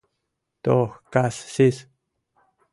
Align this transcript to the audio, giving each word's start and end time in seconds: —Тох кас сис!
—Тох 0.63 0.91
кас 1.13 1.35
сис! 1.53 1.77